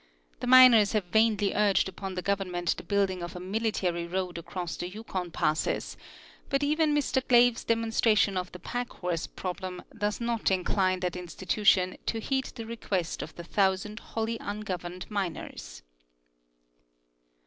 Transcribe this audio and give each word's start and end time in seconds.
The 0.39 0.47
miners 0.47 0.93
have 0.93 1.05
vainly 1.05 1.53
urged 1.53 1.87
upon 1.87 2.15
the 2.15 2.23
gov 2.23 2.37
ernment 2.37 2.75
the 2.75 2.81
building 2.83 3.21
of 3.21 3.35
a 3.35 3.39
military 3.39 4.07
road 4.07 4.39
across 4.39 4.75
the 4.75 4.89
Yukon 4.89 5.29
passes, 5.29 5.95
but 6.49 6.63
even 6.63 6.95
Mr 6.95 7.21
Glave's 7.27 7.63
demonstration 7.63 8.35
of 8.35 8.51
the 8.51 8.57
pack 8.57 8.89
horse 8.93 9.27
problem 9.27 9.83
does 9.95 10.19
not 10.19 10.49
incline 10.49 11.01
that 11.01 11.15
institution 11.15 11.97
to 12.07 12.19
heed 12.19 12.45
the 12.45 12.65
request 12.65 13.21
of 13.21 13.35
the 13.35 13.43
thou 13.43 13.75
sand 13.75 13.99
wholly 13.99 14.39
ungoverned 14.39 15.05
miners. 15.11 15.83